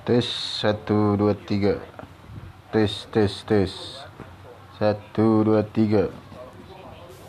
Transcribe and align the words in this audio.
Tes 0.00 0.24
satu 0.24 1.12
dua 1.20 1.36
tiga. 1.36 1.76
Tes 2.72 3.04
tes 3.12 3.44
tes. 3.44 3.72
Satu 4.80 5.44
dua 5.44 5.60
tiga. 5.60 6.08